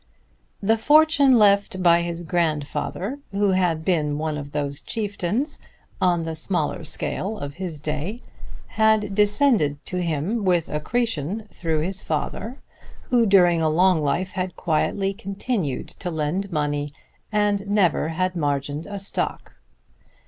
[0.63, 5.59] The fortune left by his grandfather, who had been one of those chieftains,
[6.01, 8.19] on the smaller scale of his day,
[8.69, 12.57] had descended to him with accretion through his father,
[13.11, 16.91] who during a long life had quietly continued to lend money
[17.31, 19.57] and never had margined a stock.